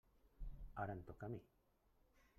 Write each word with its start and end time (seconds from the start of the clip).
Ara 0.85 0.95
em 0.97 1.03
toca 1.11 1.29
a 1.31 1.31
mi. 1.37 1.41